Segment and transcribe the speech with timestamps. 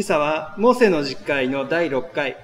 [0.00, 2.38] 今朝は、モーセの実会の第6回、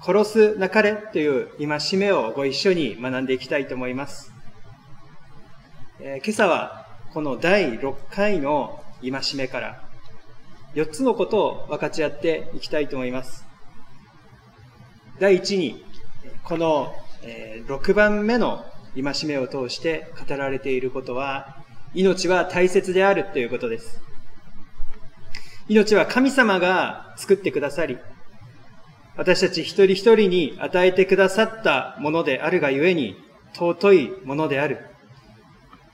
[0.00, 4.32] 殺すなかれという戒めをご一緒に学んでいきたいと思います。
[6.00, 9.82] えー、今朝は、この第6回の戒めから、
[10.74, 13.44] 4つのことを分かち合っていきたいと思います。
[15.20, 15.84] 第1に、
[16.42, 16.94] この
[17.66, 21.62] 6番目の戒めを通して語られていることは、
[21.92, 24.00] 命は大切であるということです。
[25.68, 27.98] 命は神様が作ってくださり、
[29.16, 33.16] 私たち一人一人に与えてくださったものであるがゆえに、
[33.54, 34.84] 尊いものである。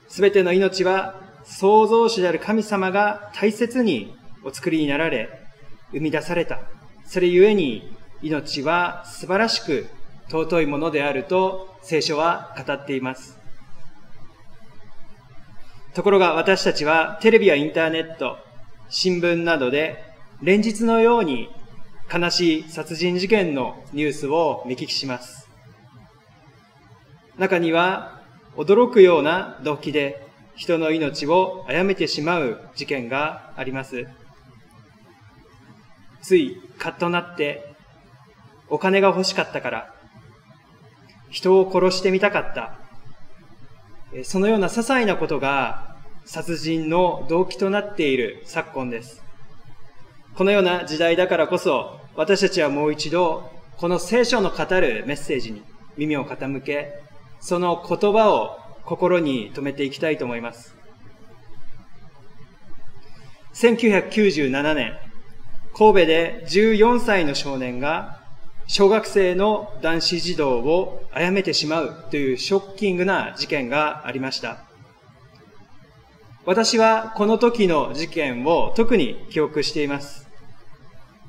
[0.08, 5.28] すべての命は創造主である神様が大切にお作りになられ、
[5.92, 6.60] 生み出された。
[7.04, 9.86] それゆえに命は素晴らしく
[10.28, 13.38] 尊いものであると聖書は語っています。
[15.94, 18.38] ところが私たちはテレビやインターネット、
[18.92, 20.04] 新聞などで
[20.42, 21.48] 連日のように
[22.12, 25.48] 悲しい殺人事件のニュースを見聞きします。
[27.38, 28.20] 中には
[28.56, 34.08] 驚くような動機で人の命を殺めてしまう事件があります。
[36.20, 37.72] ついカッとなって
[38.68, 39.94] お金が欲しかったから
[41.30, 42.76] 人を殺してみたかった。
[44.24, 45.89] そのような些細なことが
[46.32, 49.20] 殺人の動機となっている昨今です。
[50.36, 55.64] このような時代だからこそ、私たちはもう一度、この聖書の語るメッセージに
[55.96, 57.00] 耳を傾け、
[57.40, 60.76] その言葉を心に留めていきたいと思います。
[63.54, 64.96] 1997年、
[65.76, 68.20] 神戸で14歳の少年が
[68.68, 74.69] 小学生の男子児童を殺めてしまうというショッキングな事件がありました。
[76.46, 80.26] 私はこの時の事件を特に記憶しています。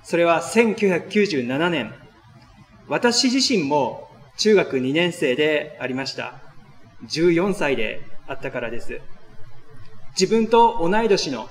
[0.03, 1.93] それは1997年、
[2.87, 6.35] 私自身も中学2年生でありました。
[7.07, 9.01] 14歳であったからです。
[10.19, 11.49] 自分と同い年の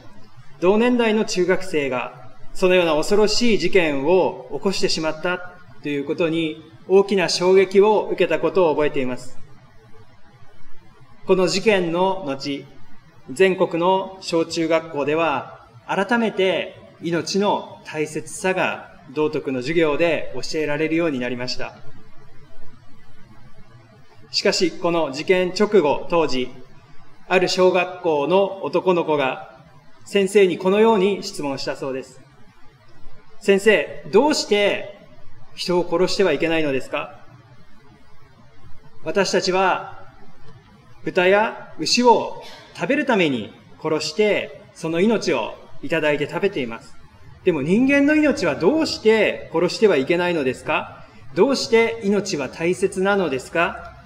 [0.60, 5.38] 同年代の中学生がそのような恐ろしい事件を起こしてしまった
[5.82, 9.38] ということに大きな衝撃を受けたことを覚えています。
[11.26, 12.64] この事件の後、
[13.32, 21.74] 全国の小中学校では改めて命の大切さが道徳の授業で教えられるようになりました。
[24.32, 26.48] しかし、この事件直後、当時、
[27.28, 29.64] ある小学校の男の子が
[30.04, 32.20] 先生にこのように質問したそうです。
[33.40, 34.98] 先生、どうして
[35.54, 37.24] 人を殺してはいけないのですか？
[39.02, 39.98] 私たちは
[41.04, 42.42] 豚や牛を
[42.74, 46.96] 食べるために殺してその命をいただいて食べています。
[47.44, 51.06] でも人間の命はどうして殺してはいけないのですか？
[51.34, 53.96] どうして命は大切なのですか？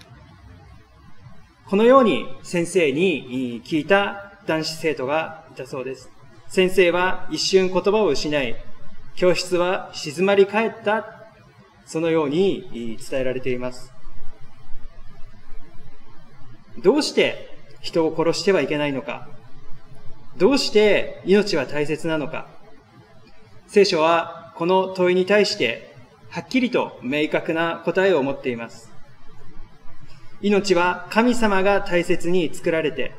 [1.66, 6.10] このように先生に聞いた男子生徒がいたそうです。
[6.48, 8.54] 先生は一瞬言葉を失い、
[9.16, 11.24] 教室は静まり返った
[11.86, 13.90] そのように伝えられています。
[16.82, 17.53] どうして
[17.84, 19.28] 人を殺してはいけないのか
[20.36, 22.48] どうして命は大切なのか
[23.68, 25.94] 聖書はこの問いに対して
[26.34, 28.90] はっきりと明確な答えを持っています。
[30.40, 33.14] 命は神様が大切に作られて、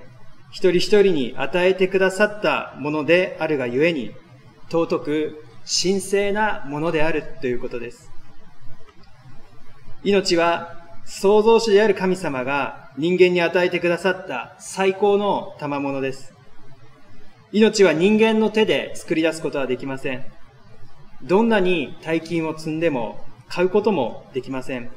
[0.52, 4.12] 一人一人に与えてくださったものであるがゆえに、
[4.70, 8.12] 尊く神聖なものであるということです。
[10.04, 16.34] 命は創造主である神様が人間に与えてくださった最高の賜物です。
[17.52, 20.26] 命は人間の手で作り出すことはできません。
[21.22, 24.90] どんなに大金を積んでも買うこともできません。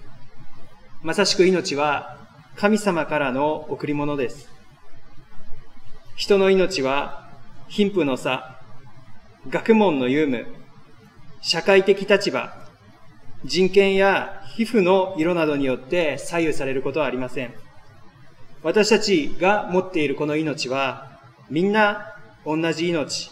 [1.02, 2.16] まさしく命は
[2.56, 4.48] 神様からの贈り物です。
[6.16, 7.28] 人の命は
[7.68, 8.60] 貧富の差、
[9.48, 10.46] 学問の有無、
[11.42, 12.67] 社会的立場、
[13.44, 17.54] 人権や皮膚の色などによって左右されることはありません。
[18.62, 23.30] 私たちが持っているこの命は、みんな同じ命、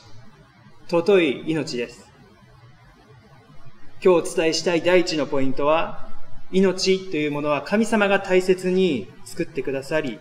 [0.88, 2.06] 尊い命です。
[4.04, 6.08] 今日お伝えしたい第一のポイントは、
[6.52, 10.20] 命というものは神様が大切に作ってくださり、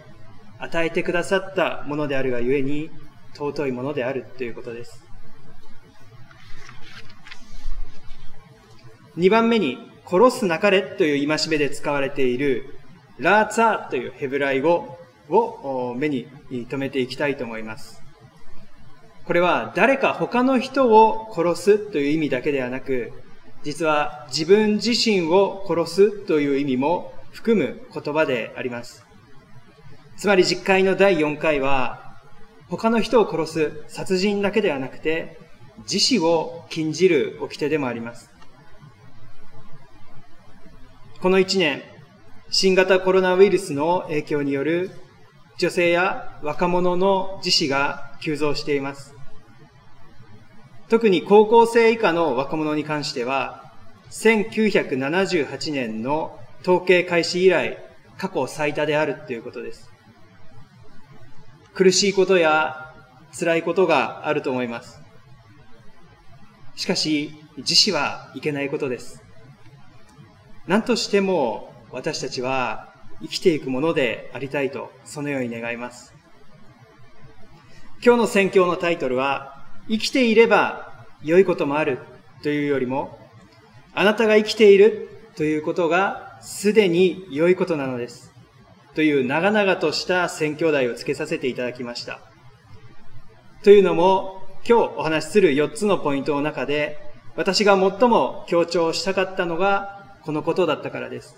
[0.58, 2.90] 与えてくださったものであるがゆえに、
[3.36, 5.05] 尊いものであるということです。
[9.18, 9.78] 2番目に、
[10.08, 12.78] 殺すなかれという戒めで使われている、
[13.18, 14.98] ラーツァーというヘブライ語
[15.30, 18.02] を目に留めていきたいと思います。
[19.26, 23.14] これは誰か他の人を殺すという意味だけではなく、
[23.64, 29.04] 実は自分自身を殺すという意味も含む言葉であります。
[30.18, 32.18] つまり実会の第4回は、
[32.70, 35.40] 他の人を殺す殺人だけではなくて、
[35.80, 38.35] 自死を禁じる掟でもあります。
[41.26, 41.82] この1年、
[42.52, 44.92] 新型コロナウイルスの影響による
[45.58, 49.16] 女性や若者の自死が急増しています。
[50.88, 53.74] 特に高校生以下の若者に関しては、
[54.12, 57.84] 1978年の統計開始以来、
[58.20, 59.90] 過去最多であるということです。
[61.74, 62.94] 苦しいことや
[63.32, 65.02] 辛いことがあると思います。
[66.76, 69.25] しかし、自死はいけないことです。
[70.68, 76.14] 何としても私たちは生きていくものでありたいと、そのように願います。
[78.04, 82.00] 今日の宣教のタイトルは、生きていれば良いこともある
[82.42, 83.20] というよりも、
[83.94, 88.34] あなたが生きているということがすでに良いことなのです。
[88.96, 92.20] という長々とした宣教題をつけさせていただきました。
[93.64, 96.98] というのも、今日お話しする4つのポイントの中で、
[97.36, 99.95] 私が最も強調したかったのが
[100.26, 101.36] このことだったからです。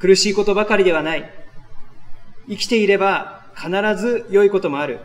[0.00, 1.28] 苦しいことばかりではない。
[2.48, 5.00] 生きていれば必ず良いこともある。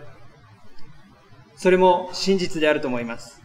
[1.55, 3.41] それも真実であると思います。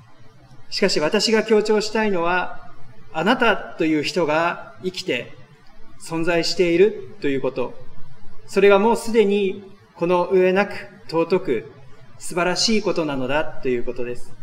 [0.68, 2.70] しかし私が強調したいのは、
[3.14, 5.32] あなたという人が生きて
[6.06, 7.72] 存在しているということ。
[8.46, 10.74] それがもうすでにこの上なく
[11.08, 11.72] 尊く
[12.18, 14.37] 素晴らしいことなのだということです。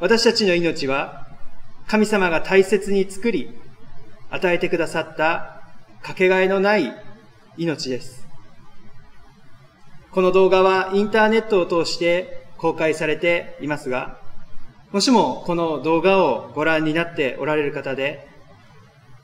[0.00, 1.26] 私たちの命は
[1.88, 3.50] 神様が大切に作り、
[4.30, 5.62] 与えてくださった
[6.02, 6.92] かけがえのない
[7.56, 8.26] 命です。
[10.12, 14.20] この動画はインターネットを通して公開されていますが、
[14.92, 18.28] もしもこの動画をご覧になっておられる方で、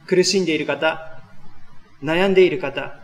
[0.06, 1.20] 苦しんでいる方、
[2.02, 2.98] 悩んでいる方、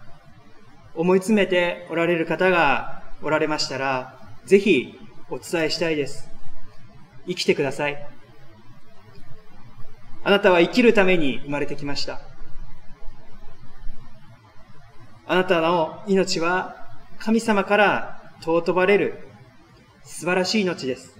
[0.95, 4.99] 思い詰めておられる方がおられましたら、ぜひ
[5.31, 6.40] お伝えしたいです。
[7.27, 8.07] 生きてください。
[10.23, 12.21] あなたは生きるために生まれてきました。
[15.27, 16.77] あなたの命は
[17.19, 19.29] 神様から尊ばれる
[20.03, 21.19] 素晴らしい命です。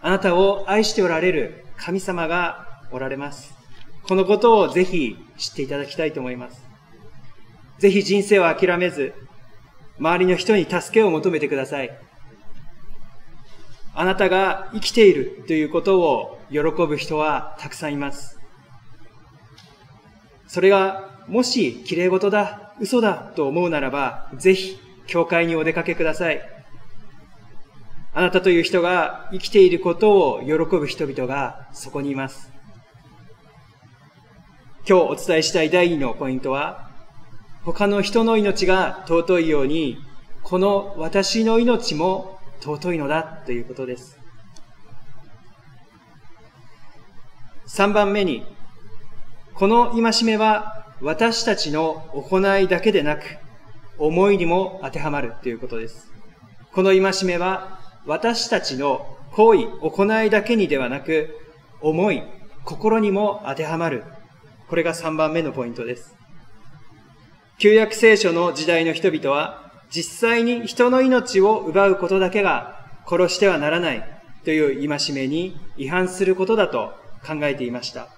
[0.00, 3.52] あなたを愛しておられる神様がおられます。
[4.04, 6.62] このことをぜひ知っていただきたいと思います。
[7.78, 9.12] ぜひ人生を諦めず、
[9.98, 12.07] 周りの人に助けを求めてください。
[14.00, 18.38] あなたが生きているということを喜ぶ人はたくさんいます。
[20.46, 24.78] それがもし綺麗事だ、嘘だと思うならば、ぜひ
[25.08, 26.40] 教会にお出かけください。
[28.14, 32.52] あなたという人が生きていることを喜ぶ人々がそこにいます。
[34.88, 36.88] 今日お伝えしたい第2のポイントは、
[37.64, 39.98] 他の人の命が尊いように、
[40.44, 44.18] この私の命も尊いのだということです。
[47.68, 48.46] 3番目に、
[49.54, 53.22] この戒めは私たちの行いだけでなく、
[53.98, 56.10] 思いにも当てはまるということです。
[56.72, 61.36] この戒めは私たちの行為、行いだけにではなく、
[61.80, 62.22] 思い、
[62.64, 64.04] 心にも当てはまる。
[64.68, 66.14] これが3番目のポイントです。
[67.58, 74.04] 旧約聖書の時代の人々は、実際に人の命を奪うことだけが殺してはならない
[74.44, 76.92] という戒めに違反することだと
[77.26, 78.08] 考えていました。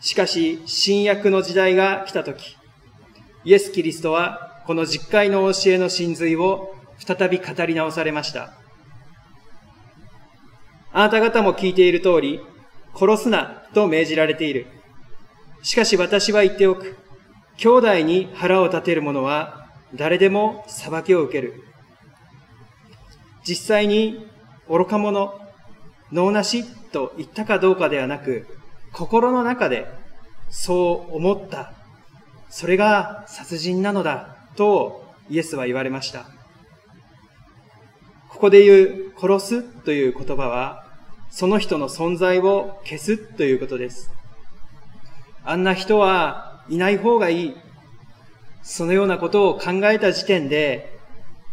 [0.00, 2.56] しかし、新約の時代が来たとき、
[3.44, 8.52] イエス・キリストはこの実会の教えの真髄を再び語り直されました。
[10.92, 12.40] あなた方も聞いている通り、
[12.94, 14.66] 殺すなと命じられている。
[15.62, 16.96] しかし私は言っておく。
[17.56, 19.59] 兄弟に腹を立てる者は
[19.94, 21.64] 誰でも裁きを受ける。
[23.46, 24.26] 実際に
[24.68, 25.40] 愚か者、
[26.12, 28.46] 脳なしと言ったかどうかではなく、
[28.92, 29.86] 心の中で
[30.48, 31.72] そう思った。
[32.48, 36.26] それが殺人なのだとイエスは言われました。
[38.28, 40.84] ここで言う殺すという言葉は、
[41.30, 44.10] その人の存在を消すということです。
[45.44, 47.56] あんな人はいない方がいい
[48.62, 50.98] そのようなことを考えた時点で、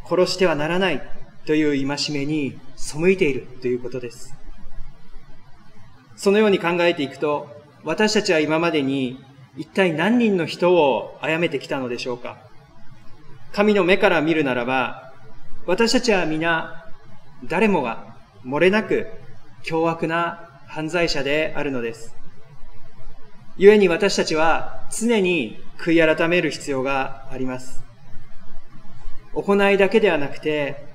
[0.10, 1.02] 殺してはならない
[1.46, 4.34] という戒めに背いているということです。
[6.16, 7.48] そのように考えていくと、
[7.84, 9.24] 私たちは今までに
[9.56, 12.38] 一体何人の人を殺めてきたのでしょうか
[13.54, 15.14] 神の目から見るならば、
[15.66, 16.86] 私たちは皆、
[17.46, 19.08] 誰もが漏れなく
[19.64, 22.16] 凶悪な犯罪者であるのです。
[23.58, 27.84] 故に私たちは常に悔い改める必要があります。
[29.34, 30.86] 行いだけではなくて、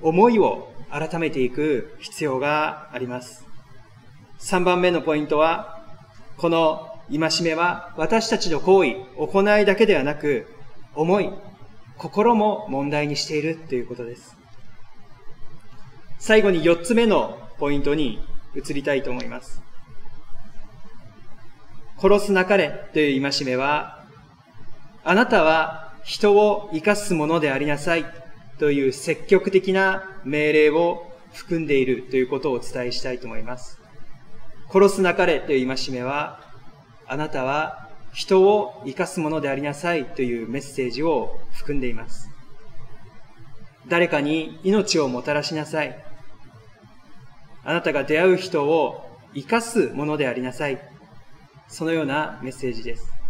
[0.00, 3.46] 思いを改めていく必要があります。
[4.40, 5.82] 3番目のポイントは、
[6.36, 10.46] この戒めは私たちの行為、行いだけではなく、
[10.94, 11.30] 思い、
[11.98, 14.36] 心も問題にしているということです。
[16.18, 18.20] 最後に4つ目のポイントに
[18.54, 19.62] 移りたいと思います。
[21.98, 24.01] 殺すなかれという戒めは、
[25.04, 28.04] あなたは人を生かすものでありなさい
[28.58, 33.80] という積極的な命令を含んでいるということをお伝えしたいと思います。
[34.72, 36.40] 殺すなかれという戒めは、
[37.06, 42.28] あなたは人を生かすものでありなさいというメッセージを含んでいます。
[43.88, 45.98] 誰かに命をもたらしなさい。
[47.64, 50.80] あなたが出会う人を生かすものでありなさい。
[51.68, 53.21] そのようなメッセージです。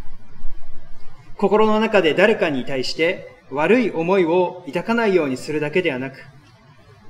[1.43, 6.25] 心の中で誰かに対して悪い思いを抱かないようにするだけではなく、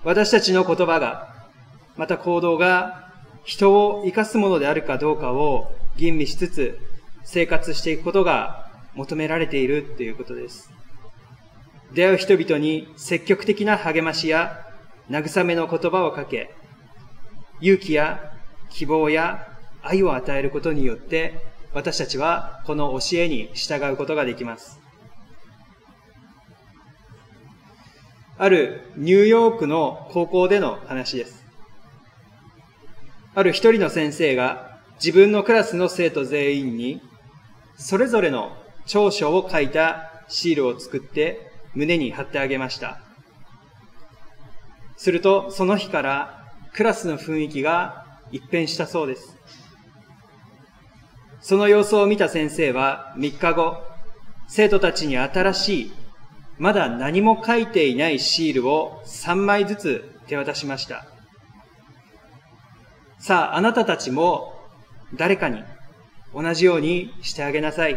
[0.04, 1.28] 私たちの言葉が、
[1.98, 3.12] また行動が
[3.44, 6.78] 人を生かすものであるかどうかを吟味しつつ
[7.24, 10.70] 生活していくことが求められているということです。
[11.92, 14.64] 出会う人々に積極的な励ましや
[15.10, 16.54] 慰めの言葉をかけ、
[17.60, 18.32] 勇気や
[18.70, 19.46] 希望や
[19.82, 24.78] 愛を与えることによって、私たちはこの教えに従うことができます。
[28.36, 31.44] あるニューヨークの高校での話です。
[33.34, 37.00] ある一人の先生が自分のクラスの生徒全員に
[37.76, 38.52] それぞれの
[38.86, 43.00] 長所を書いたシールを作って胸に貼ってあげました。
[44.96, 49.36] するとその日からクラスの雰囲気が一変したそうです。
[51.42, 53.82] その様子を見た先生は3日後、
[54.46, 55.92] 生徒たちに新しい、
[56.56, 61.04] まだ何も書いていないシールを3枚ずつ手渡しました。
[63.18, 64.54] さあ、あなたたちも
[65.14, 65.64] 誰かに
[66.32, 67.96] 同じようにしてあげなさい。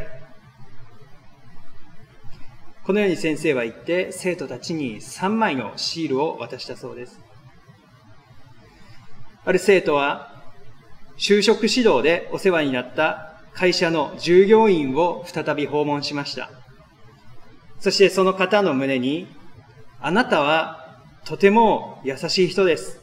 [2.83, 7.19] このように先生は言って生徒たちに3枚のシールを渡したそうです。
[9.43, 10.33] ある生徒は、
[11.17, 16.51] 就職指導でお世話になった会社の従業員を再び訪問しました。
[17.79, 19.27] そしてその方の胸に、
[20.01, 23.01] あなたはとても優しい人です。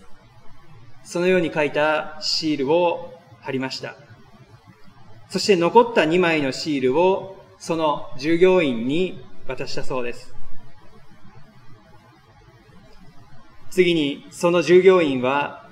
[1.04, 3.96] そのように書いたシールを貼りました。
[5.30, 10.34] そして残った2枚のシールをその従業員に渡したそうです。
[13.70, 15.66] 次にその従業員は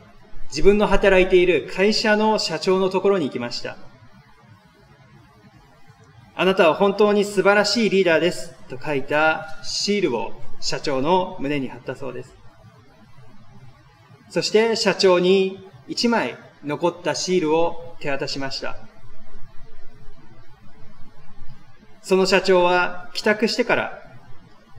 [0.48, 3.76] 自分の働いている会社の社長のところに行きました。
[6.40, 12.34] あなたは本当に素晴らしいリーダーですと書いたシールを社長の胸に貼ったそうです。
[14.30, 18.78] そして社長に1枚残ったシールを手渡しました。
[22.00, 24.02] その社長は帰宅してから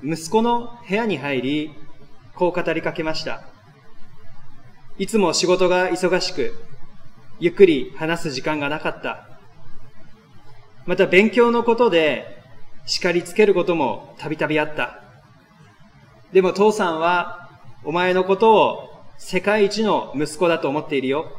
[0.03, 1.75] 息子の部屋に入り、
[2.33, 3.43] こう語りかけました。
[4.97, 6.55] いつも仕事が忙しく、
[7.39, 9.30] ゆっくり話す時間がなかった。
[10.85, 12.41] また勉強のことで
[12.85, 15.03] 叱りつけることもたびたびあった。
[16.33, 17.49] でも父さんは
[17.83, 21.37] お前のことを世界一の息子だと思っているよ。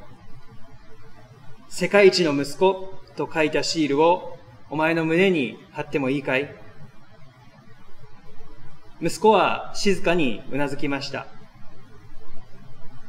[1.68, 4.38] 世界一の息子と書いたシールを
[4.70, 6.54] お前の胸に貼ってもいいかい
[9.00, 11.26] 息子は静かにうなずきました。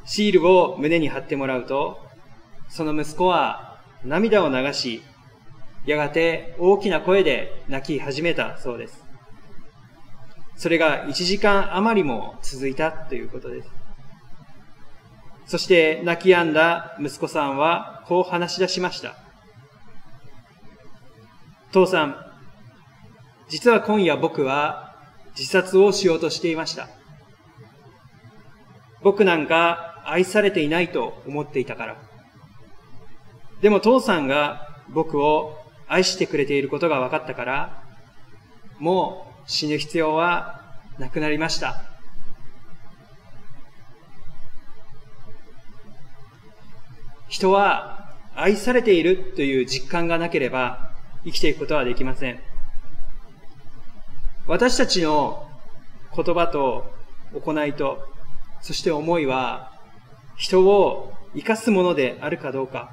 [0.06, 2.00] シールを胸に貼ってもらうと、
[2.68, 5.04] その息子は涙を流し、
[5.86, 9.04] やがて大きな声で泣き始めたそうです。
[10.56, 13.70] それが1時間余りも続いたということです。
[15.46, 19.18] そして泣き止んだ息子さんはこう話し出しました。
[21.72, 22.16] 父さん、
[23.50, 24.96] 実は今夜僕は
[25.38, 26.88] 自殺をしようとしていました。
[29.02, 31.98] 僕なんか愛されていないと思っていたから。
[33.62, 37.84] でも父さんが僕を愛してくれていることが分かったから、
[38.80, 40.62] もう死ぬ必要は
[40.98, 41.84] なくなりました。
[47.28, 50.92] 人は愛されているという実感がなければ
[51.24, 52.40] 生きていくことはできません。
[54.46, 55.48] 私たちの
[56.16, 56.94] 言葉と
[57.34, 58.08] 行いと、
[58.62, 59.72] そして思いは、
[60.36, 62.92] 人を生かすものであるかどうか、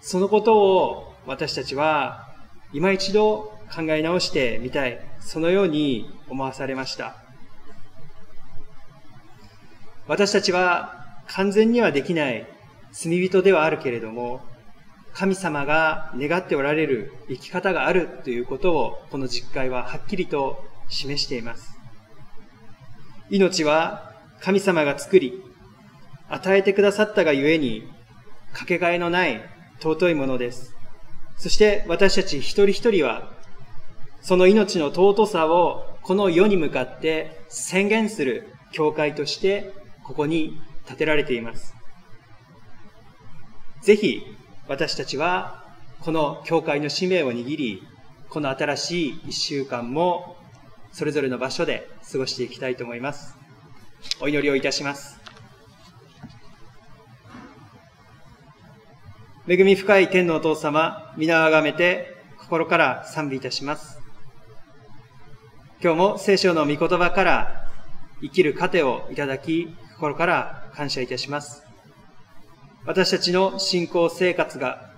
[0.00, 2.27] そのことを私たちは
[2.72, 7.16] 今一度考え直してみたい、そのように思わされました。
[10.06, 12.46] 私たちは完全にはできない
[12.92, 14.40] 罪人ではあるけれども、
[15.12, 21.76] 神様が願っておられる生き方があるということをこの実会ははっきりと示しています。
[23.30, 25.42] 命は神様が作り、
[26.28, 27.90] 与えてくださったがゆえに、
[28.52, 29.42] かけがえのない
[29.80, 30.77] 尊いものです。
[31.38, 33.32] そして私たち一人一人は、
[34.20, 39.72] その命の尊さをこの世に向かって宣言する教会として
[40.04, 41.74] ここに建てられています。
[43.82, 44.22] ぜひ
[44.66, 45.64] 私たちは
[46.00, 47.82] この教会の使命を握り、
[48.28, 50.36] この新しい一週間も
[50.92, 53.36] それぞれの場所で過ごしていきたいと思います。
[54.20, 55.27] お祈りをいたします。
[59.50, 63.98] 恵み深い天のお父様、皆をあがめて心から賛美いたします。
[65.82, 67.70] 今日も聖書の御言葉から
[68.20, 71.62] 生きる糧をいただき、心から感謝いたします。
[72.84, 74.90] 私たちの信仰生活が、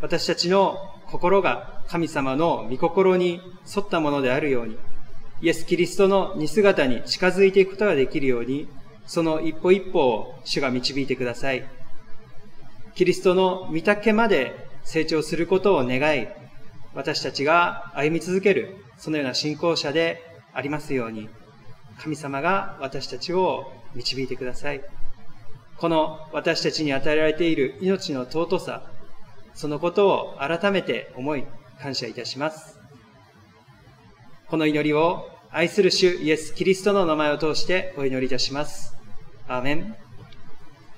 [0.00, 0.78] 私たちの
[1.10, 3.42] 心が神様の御心に
[3.76, 4.78] 沿ったものであるように、
[5.42, 8.68] イエス・キリストの似姿に近づいていくことができるように、
[9.04, 11.85] その一歩一歩を主が導いてください。
[12.96, 16.28] キリストの御丈まで成長することを願い、
[16.94, 20.22] 私たちが歩み続ける、そのような信仰者で
[20.54, 21.28] ありますように、
[21.98, 24.80] 神様が私たちを導いてください。
[25.76, 28.82] この私たちに与えられている命の尊さ、
[29.52, 31.44] そのことを改めて思い、
[31.78, 32.78] 感謝いたします。
[34.48, 38.96] この祈りを愛する主イエス・キリストの名前を通してお祈りいたします。
[39.48, 40.05] アーメン。